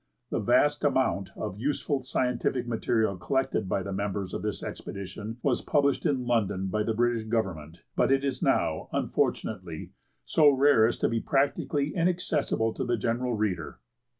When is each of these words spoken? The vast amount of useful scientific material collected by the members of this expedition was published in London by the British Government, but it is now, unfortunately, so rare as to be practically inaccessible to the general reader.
The 0.31 0.39
vast 0.39 0.83
amount 0.83 1.29
of 1.35 1.59
useful 1.59 2.01
scientific 2.01 2.67
material 2.67 3.17
collected 3.17 3.69
by 3.69 3.83
the 3.83 3.93
members 3.93 4.33
of 4.33 4.41
this 4.41 4.63
expedition 4.63 5.37
was 5.43 5.61
published 5.61 6.07
in 6.07 6.25
London 6.25 6.69
by 6.69 6.81
the 6.81 6.95
British 6.95 7.25
Government, 7.27 7.83
but 7.95 8.11
it 8.11 8.25
is 8.25 8.41
now, 8.41 8.89
unfortunately, 8.91 9.91
so 10.25 10.49
rare 10.49 10.87
as 10.87 10.97
to 10.97 11.07
be 11.07 11.19
practically 11.19 11.93
inaccessible 11.95 12.73
to 12.73 12.83
the 12.83 12.97
general 12.97 13.35
reader. 13.35 13.79